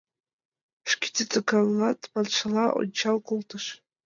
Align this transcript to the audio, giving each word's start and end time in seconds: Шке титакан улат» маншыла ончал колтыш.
Шке 0.91 1.07
титакан 1.15 1.63
улат» 1.71 1.99
маншыла 2.11 2.65
ончал 2.79 3.17
колтыш. 3.27 3.65